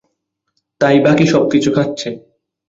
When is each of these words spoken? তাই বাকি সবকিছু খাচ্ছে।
তাই 0.81 0.97
বাকি 0.99 1.25
সবকিছু 1.25 1.69
খাচ্ছে। 1.75 2.09